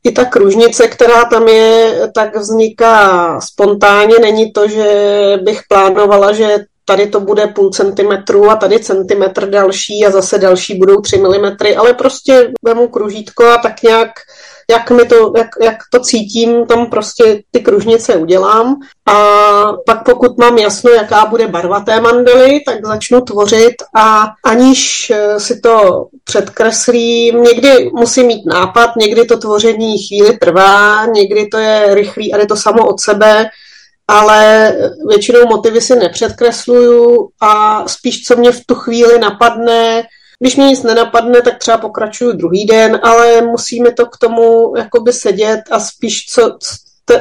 [0.04, 4.16] i ta kružnice, která tam je, tak vzniká spontánně.
[4.22, 10.06] Není to, že bych plánovala, že tady to bude půl centimetru a tady centimetr další
[10.06, 14.10] a zase další budou tři milimetry, ale prostě vemu kružítko a tak nějak
[14.70, 18.76] jak, mi to, jak, jak to cítím, tam prostě ty kružnice udělám.
[19.06, 19.14] A
[19.86, 25.40] pak pokud mám jasno, jaká bude barva té mandely, tak začnu tvořit a aniž eh,
[25.40, 31.96] si to předkreslím, někdy musím mít nápad, někdy to tvoření chvíli trvá, někdy to je
[31.96, 33.50] rychlý a jde to samo od sebe,
[34.08, 34.74] ale
[35.08, 40.04] většinou motivy si nepředkresluju a spíš, co mě v tu chvíli napadne,
[40.40, 45.14] když mě nic nenapadne, tak třeba pokračuju druhý den, ale musíme to k tomu jakoby
[45.14, 46.58] sedět a spíš co,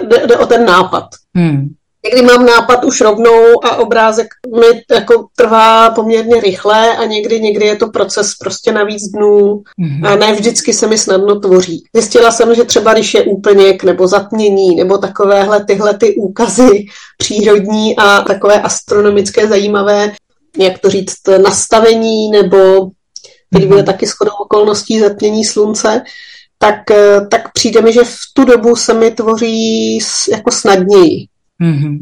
[0.03, 1.05] jde, jde o ten nápad.
[1.35, 1.69] Hmm.
[2.05, 4.27] Někdy mám nápad už rovnou a obrázek
[4.61, 9.63] mi jako trvá poměrně rychle a někdy, někdy je to proces prostě na víc dnů
[9.83, 10.07] mm-hmm.
[10.07, 11.85] a ne vždycky se mi snadno tvoří.
[11.95, 16.85] Zjistila jsem, že třeba když je úplněk nebo zatmění nebo takovéhle tyhle ty úkazy
[17.19, 20.13] přírodní a takové astronomické zajímavé,
[20.59, 22.91] jak to říct, nastavení nebo
[23.55, 23.69] mm-hmm.
[23.69, 26.03] bude taky shodou okolností zatmění slunce,
[26.59, 29.99] tak, eh, tak přijde mi, že v tu dobu se mi tvoří
[30.33, 31.27] jako snadněji.
[31.63, 31.99] Mm-hmm.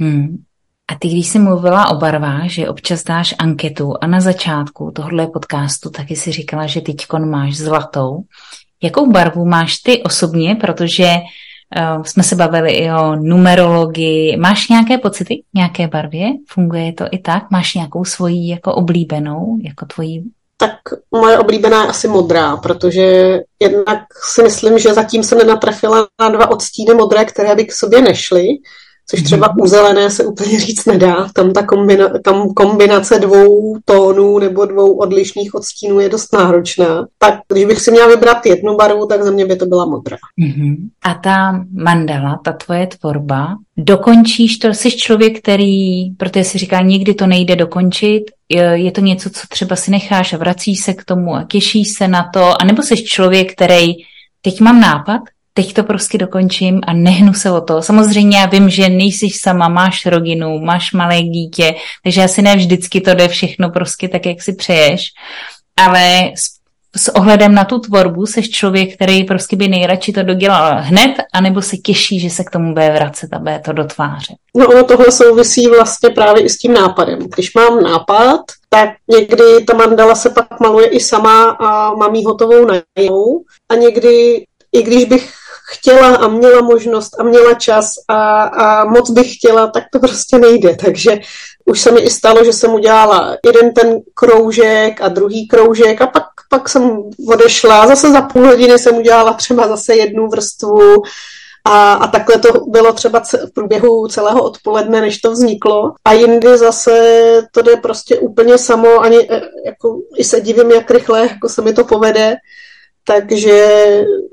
[0.00, 0.42] Hmm.
[0.90, 5.26] A ty, když jsi mluvila o barvách, že občas dáš anketu a na začátku tohle
[5.26, 8.22] podcastu taky si říkala, že teďkon máš zlatou.
[8.82, 14.36] Jakou barvu máš ty osobně, protože uh, jsme se bavili i o numerologii.
[14.36, 16.28] Máš nějaké pocity nějaké barvě?
[16.48, 17.50] Funguje to i tak?
[17.50, 20.22] Máš nějakou svoji jako oblíbenou, jako tvoji
[20.60, 20.72] tak
[21.10, 23.98] moje oblíbená je asi modrá, protože jednak
[24.34, 28.46] si myslím, že zatím jsem nenatrefila na dva odstíny modré, které by k sobě nešly
[29.10, 31.28] což třeba u zelené se úplně říct nedá.
[31.34, 37.06] Tam ta kombina, tam kombinace dvou tónů nebo dvou odlišných odstínů je dost náročná.
[37.18, 40.16] Tak když bych si měla vybrat jednu barvu, tak za mě by to byla modrá.
[40.42, 40.76] Mm-hmm.
[41.04, 47.14] A ta mandala, ta tvoje tvorba, dokončíš to, jsi člověk, který, protože si říká, nikdy
[47.14, 48.22] to nejde dokončit,
[48.74, 52.08] je to něco, co třeba si necháš a vracíš se k tomu a těšíš se
[52.08, 53.86] na to, anebo jsi člověk, který
[54.42, 55.20] teď mám nápad,
[55.62, 57.82] teď to prostě dokončím a nehnu se o to.
[57.82, 63.00] Samozřejmě já vím, že nejsi sama, máš rodinu, máš malé dítě, takže asi ne vždycky
[63.00, 65.08] to jde všechno prostě tak, jak si přeješ,
[65.76, 66.32] ale
[66.96, 71.62] s, ohledem na tu tvorbu seš člověk, který prostě by nejradši to dodělal hned, anebo
[71.62, 74.36] se těší, že se k tomu bude vracet a bude to dotvářet.
[74.56, 77.18] No ono tohle souvisí vlastně právě i s tím nápadem.
[77.34, 82.24] Když mám nápad, tak někdy ta mandala se pak maluje i sama a mám ji
[82.24, 82.74] hotovou na
[83.68, 85.39] a někdy i když bych
[85.70, 90.38] chtěla a měla možnost a měla čas a, a moc bych chtěla, tak to prostě
[90.38, 90.76] nejde.
[90.76, 91.18] Takže
[91.64, 96.06] už se mi i stalo, že jsem udělala jeden ten kroužek a druhý kroužek a
[96.06, 97.86] pak, pak jsem odešla.
[97.86, 101.02] Zase za půl hodiny jsem udělala třeba zase jednu vrstvu
[101.64, 105.92] a, a takhle to bylo třeba v průběhu celého odpoledne, než to vzniklo.
[106.04, 106.92] A jindy zase
[107.52, 111.62] to jde prostě úplně samo, ani e, jako, i se divím, jak rychle jako se
[111.62, 112.36] mi to povede.
[113.10, 113.68] Takže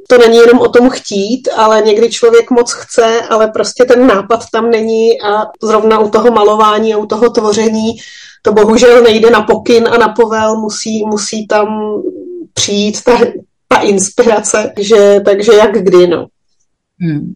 [0.09, 4.39] to není jenom o tom chtít, ale někdy člověk moc chce, ale prostě ten nápad
[4.51, 7.91] tam není a zrovna u toho malování a u toho tvoření
[8.41, 11.67] to bohužel nejde na pokyn a na povel, musí, musí tam
[12.53, 13.19] přijít ta,
[13.67, 16.27] ta inspirace, že, takže jak kdy, no.
[17.01, 17.33] Hmm.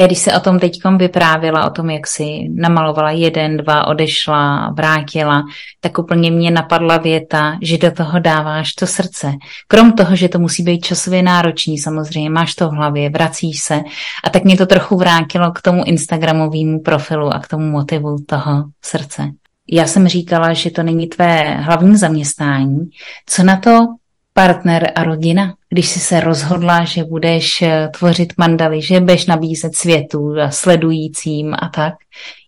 [0.00, 4.70] Já když se o tom teď vyprávila, o tom, jak si namalovala jeden, dva, odešla,
[4.70, 5.42] vrátila,
[5.80, 9.32] tak úplně mě napadla věta, že do toho dáváš to srdce.
[9.68, 13.80] Krom toho, že to musí být časově náročný, samozřejmě, máš to v hlavě, vracíš se
[14.24, 18.64] a tak mě to trochu vrátilo k tomu Instagramovému profilu a k tomu motivu toho
[18.84, 19.28] srdce.
[19.70, 22.90] Já jsem říkala, že to není tvé hlavní zaměstnání.
[23.26, 23.86] Co na to
[24.32, 29.76] partner a rodina, když jsi se rozhodla, že budeš eh, tvořit mandaly, že budeš nabízet
[29.76, 31.94] světu a sledujícím a tak.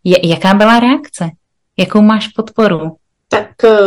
[0.05, 1.31] Je, jaká byla reakce?
[1.79, 2.97] Jakou máš podporu?
[3.29, 3.79] Tak eh,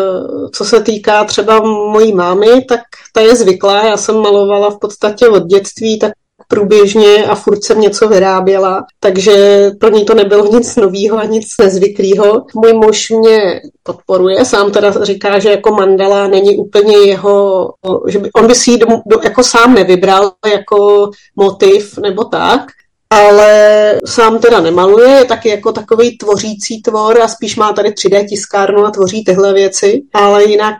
[0.53, 1.59] co se týká třeba
[1.91, 2.81] mojí mámy, tak
[3.13, 3.85] ta je zvyklá.
[3.85, 6.11] Já jsem malovala v podstatě od dětství, tak
[6.47, 11.47] průběžně a furt jsem něco vyráběla, takže pro ní to nebylo nic nového a nic
[11.61, 12.45] nezvyklého.
[12.55, 17.69] Můj muž mě podporuje, sám teda říká, že jako mandala není úplně jeho,
[18.07, 22.61] že by, on by si ji do, do, jako sám nevybral jako motiv nebo tak,
[23.09, 28.27] ale sám teda nemaluje, je taky jako takový tvořící tvor a spíš má tady 3D
[28.29, 30.75] tiskárnu a tvoří tyhle věci, ale jinak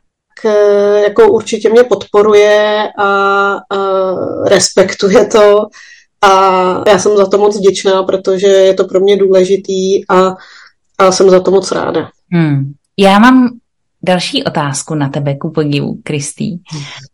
[1.04, 3.08] jako určitě mě podporuje a,
[3.54, 3.58] a
[4.46, 5.68] respektuje to
[6.22, 6.32] a
[6.90, 10.36] já jsem za to moc vděčná, protože je to pro mě důležitý a,
[10.98, 12.10] a jsem za to moc ráda.
[12.32, 12.74] Hmm.
[12.98, 13.50] Já mám
[14.04, 16.58] další otázku na tebe, ku podivu, Kristý.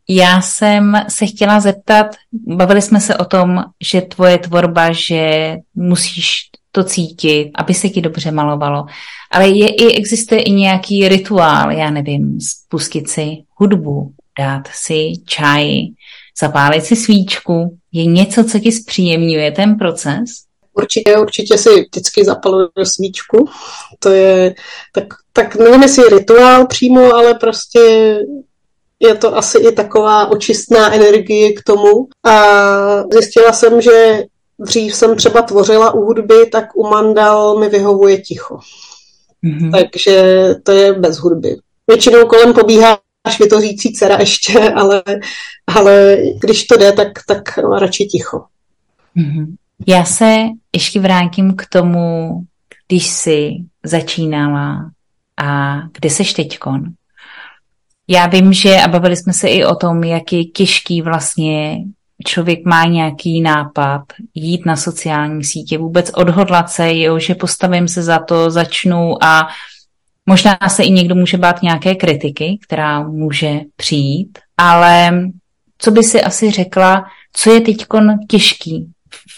[0.09, 6.49] Já jsem se chtěla zeptat, bavili jsme se o tom, že tvoje tvorba, že musíš
[6.75, 8.85] to cítit, aby se ti dobře malovalo.
[9.31, 15.67] Ale je, i, existuje i nějaký rituál, já nevím, spustit si hudbu, dát si čaj,
[16.39, 17.77] zapálit si svíčku.
[17.91, 20.29] Je něco, co ti zpříjemňuje ten proces?
[20.73, 23.49] Určitě, určitě si vždycky zapaluju svíčku.
[23.99, 24.55] To je,
[24.93, 27.79] tak, tak nevím, jestli rituál přímo, ale prostě
[28.99, 32.07] je to asi i taková očistná energie k tomu.
[32.23, 32.33] A
[33.11, 34.23] zjistila jsem, že
[34.59, 38.59] dřív jsem třeba tvořila u hudby, tak u mandal mi vyhovuje ticho.
[39.43, 39.71] Mm-hmm.
[39.71, 41.57] Takže to je bez hudby.
[41.87, 42.99] Většinou kolem pobíhá
[43.39, 45.03] mi to řící dcera ještě, ale,
[45.67, 48.43] ale když to jde, tak, tak radši ticho.
[49.17, 49.55] Mm-hmm.
[49.87, 50.35] Já se
[50.73, 52.39] ještě vrátím k tomu,
[52.87, 53.49] když jsi
[53.83, 54.91] začínala
[55.37, 56.83] a kde seš teďkon.
[58.07, 61.77] Já vím, že a bavili jsme se i o tom, jak je těžký vlastně
[62.23, 64.01] člověk má nějaký nápad,
[64.33, 69.47] jít na sociální sítě, vůbec odhodlat se, jo, že postavím se za to, začnu a
[70.25, 75.23] možná se i někdo může bát nějaké kritiky, která může přijít, ale
[75.77, 77.85] co by si asi řekla, co je teď
[78.29, 78.87] těžký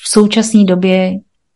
[0.03, 1.11] v současné době,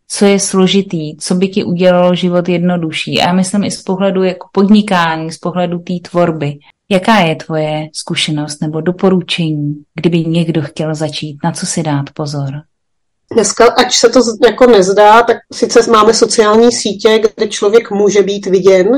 [0.07, 3.21] co je složitý, co by ti udělalo život jednodušší.
[3.21, 6.57] A já myslím i z pohledu jako podnikání, z pohledu té tvorby.
[6.91, 12.49] Jaká je tvoje zkušenost nebo doporučení, kdyby někdo chtěl začít, na co si dát pozor?
[13.33, 18.45] Dneska, ať se to jako nezdá, tak sice máme sociální sítě, kde člověk může být
[18.45, 18.89] viděn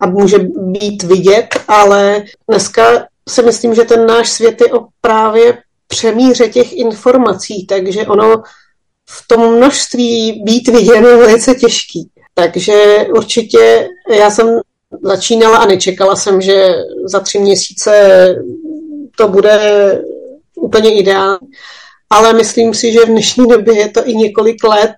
[0.00, 5.58] a může být vidět, ale dneska si myslím, že ten náš svět je o právě
[5.86, 8.42] přemíře těch informací, takže ono
[9.10, 12.10] v tom množství být viděn je velice těžký.
[12.34, 14.60] Takže určitě já jsem
[15.02, 16.74] začínala a nečekala jsem, že
[17.04, 18.34] za tři měsíce
[19.16, 19.58] to bude
[20.54, 21.48] úplně ideální.
[22.10, 24.96] Ale myslím si, že v dnešní době je to i několik let,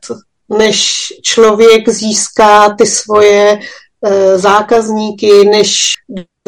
[0.58, 3.58] než člověk získá ty svoje
[4.04, 5.92] e, zákazníky, než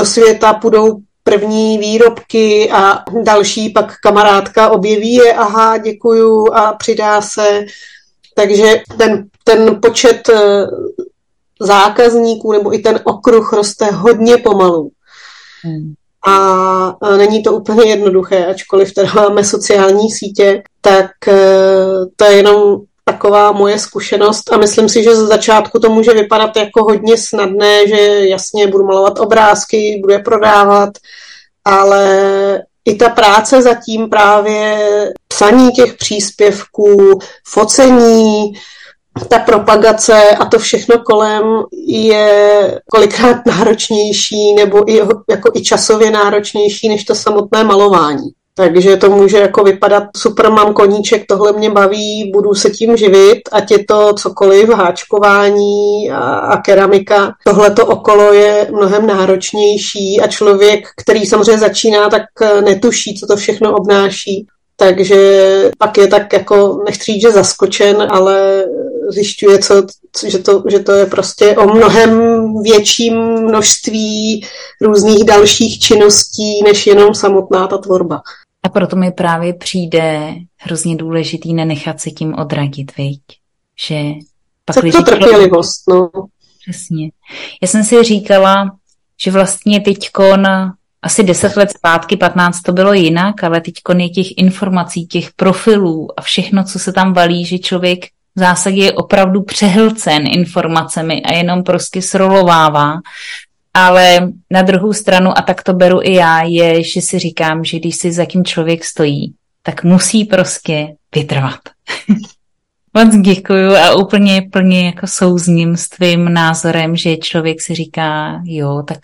[0.01, 7.23] do světa půjdou první výrobky a další pak kamarádka objeví je, aha, děkuju a přidá
[7.23, 7.65] se.
[8.35, 10.67] Takže ten, ten počet e,
[11.67, 14.91] zákazníků nebo i ten okruh roste hodně pomalu.
[15.63, 15.95] Hmm.
[16.27, 21.35] A není to úplně jednoduché, ačkoliv teda máme sociální sítě, tak e,
[22.17, 26.57] to je jenom taková moje zkušenost a myslím si, že z začátku to může vypadat
[26.57, 30.91] jako hodně snadné, že jasně budu malovat obrázky, budu je prodávat,
[31.65, 34.79] ale i ta práce zatím právě
[35.29, 38.53] psaní těch příspěvků, focení,
[39.29, 41.43] ta propagace a to všechno kolem
[41.87, 44.97] je kolikrát náročnější nebo i,
[45.31, 48.31] jako i časově náročnější než to samotné malování.
[48.55, 53.41] Takže to může jako vypadat, super, mám koníček, tohle mě baví, budu se tím živit,
[53.53, 57.33] ať je to cokoliv, háčkování a, a keramika.
[57.45, 62.23] Tohle to okolo je mnohem náročnější a člověk, který samozřejmě začíná, tak
[62.65, 64.47] netuší, co to všechno obnáší.
[64.83, 68.65] Takže pak je tak jako, nechci říct, že zaskočen, ale
[69.09, 69.87] zjišťuje, co,
[70.27, 72.21] že, to, že to je prostě o mnohem
[72.63, 74.47] větším množství
[74.81, 78.23] různých dalších činností, než jenom samotná ta tvorba.
[78.63, 83.21] A proto mi právě přijde hrozně důležitý nenechat se tím odradit, viď?
[83.87, 84.03] Že
[84.65, 86.11] pak to, to trpělivost, no.
[86.69, 87.11] Přesně.
[87.63, 88.77] Já jsem si říkala,
[89.25, 90.47] že vlastně teďkon
[91.03, 96.09] asi 10 let zpátky, 15 to bylo jinak, ale teď je těch informací, těch profilů
[96.17, 98.05] a všechno, co se tam valí, že člověk
[98.37, 102.95] v zásadě je opravdu přehlcen informacemi a jenom prostě srolovává.
[103.75, 107.79] Ale na druhou stranu, a tak to beru i já, je, že si říkám, že
[107.79, 111.61] když si za tím člověk stojí, tak musí prostě vytrvat.
[112.95, 118.83] Moc děkuju a úplně plně jako souzním s tvým názorem, že člověk si říká, jo,
[118.89, 118.99] tak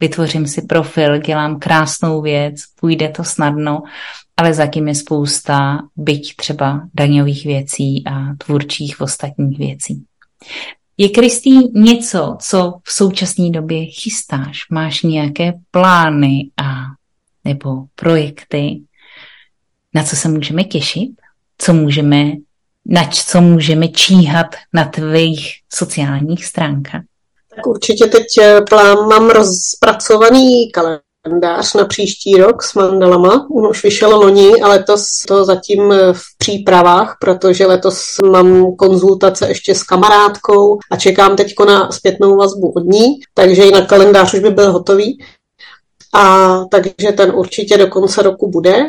[0.00, 3.82] vytvořím si profil, dělám krásnou věc, půjde to snadno,
[4.36, 10.04] ale zatím je spousta byť třeba daňových věcí a tvůrčích ostatních věcí.
[10.98, 14.60] Je, Kristý, něco, co v současné době chystáš?
[14.70, 16.82] Máš nějaké plány a
[17.44, 18.80] nebo projekty,
[19.94, 21.10] na co se můžeme těšit?
[21.58, 22.32] Co můžeme,
[22.86, 27.02] na co můžeme číhat na tvých sociálních stránkách?
[27.56, 33.46] Tak určitě teď eh, plán mám rozpracovaný kalendář na příští rok s mandalama.
[33.56, 39.48] On už vyšel loni a letos to zatím eh, v přípravách, protože letos mám konzultace
[39.48, 44.34] ještě s kamarádkou a čekám teď na zpětnou vazbu od ní, takže i na kalendář
[44.34, 45.18] už by byl hotový.
[46.14, 48.86] A takže ten určitě do konce roku bude.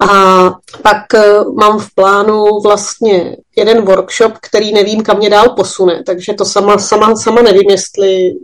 [0.00, 0.50] A
[0.82, 6.34] pak eh, mám v plánu vlastně jeden workshop, který nevím, kam mě dál posune, takže
[6.34, 8.34] to sama, sama, sama nevím, jestli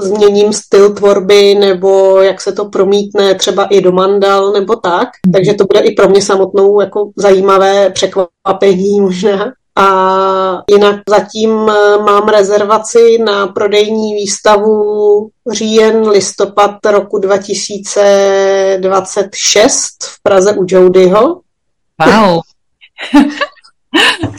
[0.00, 5.08] změním styl tvorby nebo jak se to promítne třeba i do mandal nebo tak.
[5.32, 9.52] Takže to bude i pro mě samotnou jako zajímavé překvapení možná.
[9.76, 20.52] A jinak zatím eh, mám rezervaci na prodejní výstavu říjen, listopad roku 2026 v Praze
[20.52, 21.40] u Jodyho.
[22.06, 22.40] Wow.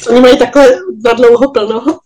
[0.09, 0.69] Oni mají takhle
[1.05, 1.85] na dlouho plno.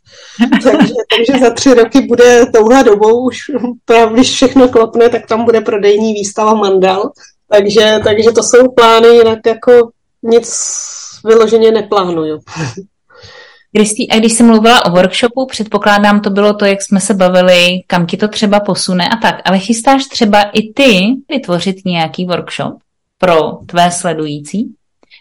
[0.63, 3.37] takže, takže za tři roky bude touhle dobou, už
[3.85, 7.11] právě když všechno klopne, tak tam bude prodejní výstava mandal.
[7.47, 9.89] Takže, takže to jsou plány, jinak jako
[10.23, 10.79] nic
[11.25, 12.39] vyloženě neplánuju.
[13.75, 17.67] Kristý, a když jsi mluvila o workshopu, předpokládám, to bylo to, jak jsme se bavili,
[17.87, 22.73] kam ti to třeba posune a tak, ale chystáš třeba i ty vytvořit nějaký workshop
[23.17, 24.75] pro tvé sledující?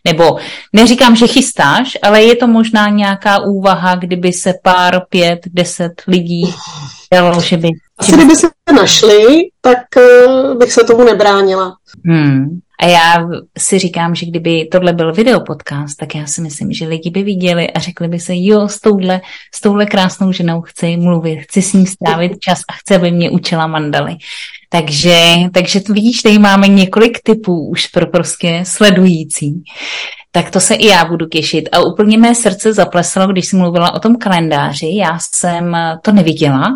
[0.05, 0.37] Nebo
[0.73, 6.55] neříkám, že chystáš, ale je to možná nějaká úvaha, kdyby se pár, pět, deset lidí
[7.13, 7.69] dalo, že by...
[7.99, 11.77] Asi kdyby se našli, tak uh, bych se tomu nebránila.
[12.05, 12.61] Hmm.
[12.81, 17.11] A já si říkám, že kdyby tohle byl videopodcast, tak já si myslím, že lidi
[17.11, 19.21] by viděli a řekli by se, jo, s touhle,
[19.55, 23.31] s touhle krásnou ženou chci mluvit, chci s ní strávit čas a chci, aby mě
[23.31, 24.17] učila mandaly.
[24.69, 29.63] Takže, takže to vidíš, tady máme několik typů už pro prostě sledující.
[30.31, 31.69] Tak to se i já budu těšit.
[31.73, 34.97] A úplně mé srdce zaplesalo, když jsem mluvila o tom kalendáři.
[34.97, 36.67] Já jsem to neviděla,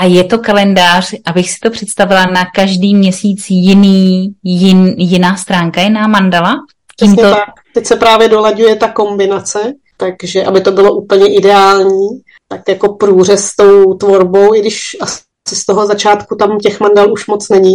[0.00, 5.80] a je to kalendář, abych si to představila, na každý měsíc jiný, jin, jiná stránka,
[5.80, 6.54] jiná mandala?
[6.98, 7.22] Tímto...
[7.22, 7.48] tak.
[7.74, 12.08] Teď se právě dolaďuje ta kombinace, takže aby to bylo úplně ideální,
[12.48, 17.12] tak jako průřez s tou tvorbou, i když asi z toho začátku tam těch mandal
[17.12, 17.74] už moc není,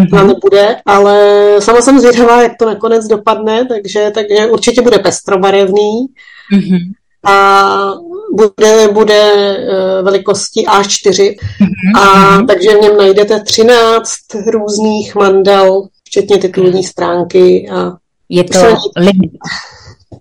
[0.00, 0.26] mm-hmm.
[0.26, 6.06] nebude, ale sama jsem zvědavá, jak to nakonec dopadne, takže, takže určitě bude pestrobarevný.
[6.52, 6.78] Mm-hmm.
[7.26, 7.92] A
[8.32, 12.00] bude, bude eh, velikosti A4 mm-hmm.
[12.00, 12.46] a mhm.
[12.46, 14.10] takže v něm najdete 13
[14.52, 17.92] různých mandal, včetně titulní stránky a
[18.28, 18.58] je to
[18.96, 19.30] limit.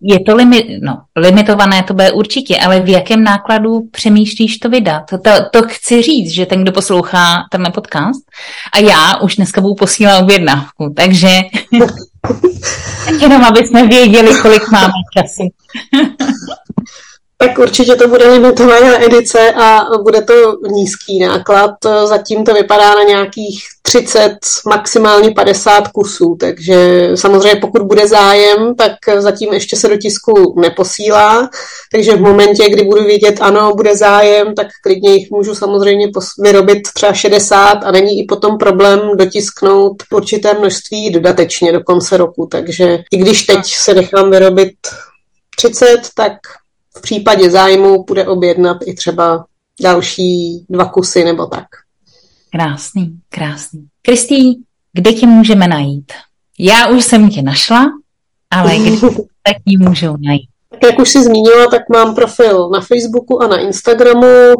[0.01, 5.03] Je to limi, no, limitované, to bude určitě, ale v jakém nákladu přemýšlíš to vydat?
[5.09, 8.21] To, to chci říct, že ten, kdo poslouchá tenhle podcast,
[8.73, 11.29] a já už dneska budu posílat objednávku, takže
[13.21, 15.43] jenom aby jsme věděli, kolik máme času.
[17.37, 20.33] Tak určitě to bude limitovaná edice a bude to
[20.71, 21.71] nízký náklad.
[22.05, 28.91] Zatím to vypadá na nějakých 30, maximálně 50 kusů, takže samozřejmě pokud bude zájem, tak
[29.17, 31.49] zatím ještě se do tisku neposílá,
[31.91, 36.07] takže v momentě, kdy budu vidět, ano, bude zájem, tak klidně jich můžu samozřejmě
[36.39, 42.47] vyrobit třeba 60 a není i potom problém dotisknout určité množství dodatečně do konce roku,
[42.51, 44.75] takže i když teď se nechám vyrobit
[45.57, 46.33] 30, tak
[46.97, 49.45] v případě zájmu bude objednat i třeba
[49.81, 51.65] další dva kusy nebo tak.
[52.51, 53.87] Krásný, krásný.
[54.01, 54.55] Kristý,
[54.93, 56.11] kde tě můžeme najít?
[56.59, 57.85] Já už jsem tě našla,
[58.51, 59.07] ale kde
[59.43, 60.49] tak ji můžou najít?
[60.69, 64.53] Tak jak už jsi zmínila, tak mám profil na Facebooku a na Instagramu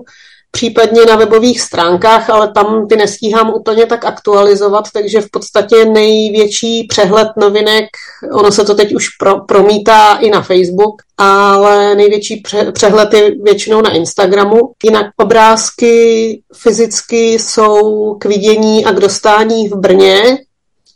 [0.56, 6.84] případně na webových stránkách, ale tam ty nestíhám úplně tak aktualizovat, takže v podstatě největší
[6.84, 7.86] přehled novinek,
[8.34, 13.32] ono se to teď už pro, promítá i na Facebook, ale největší pře, přehled je
[13.44, 14.60] většinou na Instagramu.
[14.84, 20.38] Jinak obrázky fyzicky jsou k vidění a k dostání v Brně,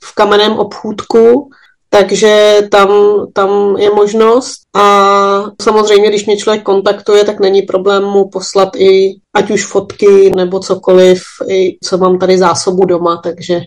[0.03, 1.49] v kamenném obchůdku,
[1.89, 2.89] takže tam,
[3.33, 4.59] tam je možnost.
[4.75, 4.83] A
[5.61, 10.59] samozřejmě, když mě člověk kontaktuje, tak není problém mu poslat i ať už fotky nebo
[10.59, 13.59] cokoliv, i co mám tady zásobu doma, takže,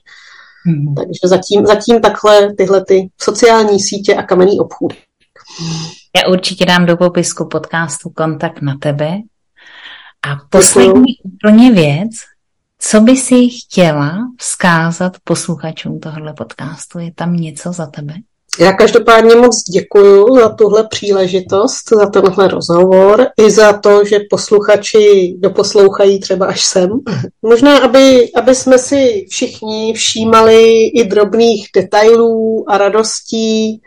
[0.66, 0.94] hmm.
[0.94, 4.92] takže zatím, zatím takhle tyhle ty sociální sítě a kamenný obchůd.
[6.16, 9.18] Já určitě dám do popisku podcastu kontakt na tebe.
[10.26, 12.10] A poslední úplně věc,
[12.84, 16.98] co by si chtěla vzkázat posluchačům tohohle podcastu?
[16.98, 18.14] Je tam něco za tebe?
[18.60, 25.34] Já každopádně moc děkuji za tuhle příležitost, za tenhle rozhovor i za to, že posluchači
[25.38, 26.90] doposlouchají třeba až sem.
[27.42, 33.80] Možná, aby, aby jsme si všichni všímali i drobných detailů a radostí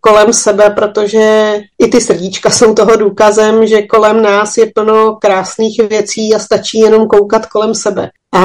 [0.00, 5.80] kolem sebe, protože i ty srdíčka jsou toho důkazem, že kolem nás je plno krásných
[5.88, 8.10] věcí a stačí jenom koukat kolem sebe.
[8.34, 8.42] A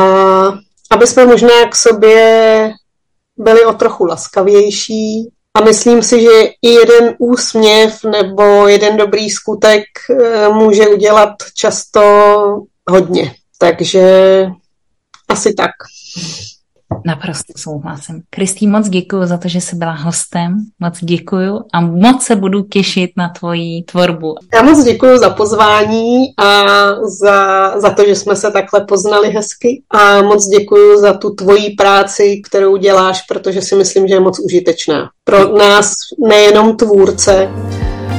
[0.92, 2.72] aby jsme možná k sobě
[3.38, 9.84] byli o trochu laskavější, a myslím si, že i jeden úsměv nebo jeden dobrý skutek
[10.10, 12.02] eh, může udělat často
[12.90, 13.36] hodně.
[13.60, 14.46] Takže
[15.30, 15.72] asi tak.
[17.06, 18.22] Naprosto souhlasím.
[18.30, 20.58] Kristý, moc děkuji za to, že jsi byla hostem.
[20.80, 24.36] Moc děkuji a moc se budu těšit na tvoji tvorbu.
[24.54, 26.66] Já moc děkuji za pozvání a
[27.22, 31.70] za, za to, že jsme se takhle poznali hezky a moc děkuji za tu tvoji
[31.70, 35.10] práci, kterou děláš, protože si myslím, že je moc užitečná.
[35.24, 35.94] Pro nás
[36.28, 37.50] nejenom tvůrce,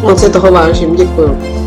[0.01, 0.97] moc se toho vážím.
[0.97, 1.67] Děkuji.